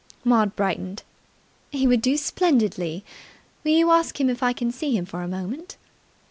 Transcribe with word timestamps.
Maud 0.23 0.55
brightened. 0.55 1.03
"He 1.69 1.85
would 1.85 2.01
do 2.01 2.17
splendidly. 2.17 3.05
Will 3.63 3.73
you 3.73 3.91
ask 3.91 4.19
him 4.19 4.31
if 4.31 4.41
I 4.41 4.51
can 4.51 4.71
see 4.71 4.97
him 4.97 5.05
for 5.05 5.21
a 5.21 5.27
moment?" 5.27 5.77